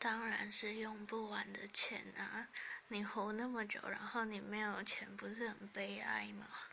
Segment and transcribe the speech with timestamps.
[0.00, 2.48] 当然是用不完的钱啊
[2.88, 6.46] 你活那么久然后你没有钱不是很悲哀吗？